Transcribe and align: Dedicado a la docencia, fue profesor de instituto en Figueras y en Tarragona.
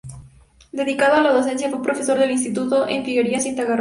Dedicado 0.71 1.13
a 1.17 1.21
la 1.21 1.31
docencia, 1.31 1.69
fue 1.69 1.83
profesor 1.83 2.17
de 2.17 2.31
instituto 2.31 2.87
en 2.87 3.05
Figueras 3.05 3.45
y 3.45 3.49
en 3.49 3.55
Tarragona. 3.55 3.69